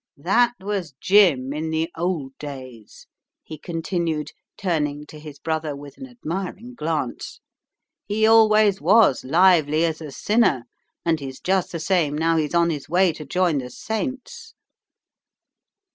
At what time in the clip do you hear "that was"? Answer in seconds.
0.17-0.95